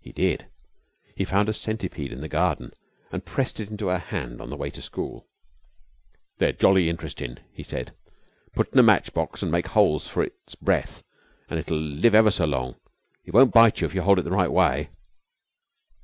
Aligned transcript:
He 0.00 0.12
did. 0.12 0.46
He 1.16 1.24
found 1.24 1.48
a 1.48 1.52
centipede 1.52 2.12
in 2.12 2.20
the 2.20 2.28
garden 2.28 2.70
and 3.10 3.24
pressed 3.26 3.58
it 3.58 3.68
into 3.68 3.88
her 3.88 3.98
hand 3.98 4.40
on 4.40 4.48
the 4.48 4.56
way 4.56 4.70
to 4.70 4.80
school. 4.80 5.26
"They're 6.38 6.52
jolly 6.52 6.88
int'restin'," 6.88 7.40
he 7.52 7.64
said. 7.64 7.92
"Put 8.54 8.68
it 8.68 8.74
in 8.74 8.78
a 8.78 8.84
match 8.84 9.12
box 9.12 9.42
and 9.42 9.50
make 9.50 9.66
holes 9.66 10.06
for 10.06 10.22
its 10.22 10.54
breath 10.54 11.02
and 11.50 11.58
it'll 11.58 11.76
live 11.76 12.14
ever 12.14 12.30
so 12.30 12.44
long. 12.44 12.76
It 13.24 13.34
won't 13.34 13.52
bite 13.52 13.80
you 13.80 13.86
if 13.88 13.96
you 13.96 14.02
hold 14.02 14.20
it 14.20 14.22
the 14.22 14.30
right 14.30 14.52
way." 14.52 14.90